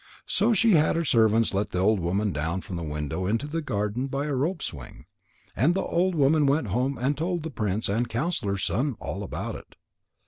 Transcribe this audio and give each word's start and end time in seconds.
So 0.25 0.51
she 0.51 0.71
had 0.71 0.95
her 0.95 1.05
servants 1.05 1.53
let 1.53 1.69
the 1.69 1.77
old 1.77 1.99
woman 1.99 2.31
down 2.33 2.61
from 2.61 2.75
the 2.75 2.81
window 2.81 3.27
into 3.27 3.45
the 3.45 3.61
garden 3.61 4.07
by 4.07 4.25
a 4.25 4.33
rope 4.33 4.63
swing. 4.63 5.05
And 5.55 5.75
the 5.75 5.83
old 5.83 6.15
woman 6.15 6.47
went 6.47 6.69
home 6.69 6.97
and 6.97 7.15
told 7.15 7.43
the 7.43 7.51
prince 7.51 7.87
and 7.87 8.05
the 8.05 8.09
counsellor's 8.09 8.63
son 8.63 8.95
all 8.99 9.21
about 9.21 9.53
it. 9.53 9.75